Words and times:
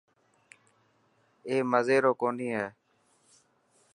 اي 1.47 1.55
مزي 1.71 1.97
رو 2.03 2.11
ڪوني 2.21 2.47
هي. 2.57 2.67